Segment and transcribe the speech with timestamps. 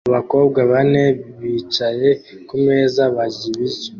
[0.09, 1.03] Abakobwa bane
[1.41, 2.09] bicaye
[2.47, 3.89] kumeza barya ibiryo